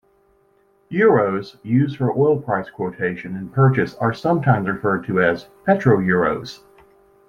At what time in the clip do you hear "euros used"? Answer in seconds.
0.91-1.97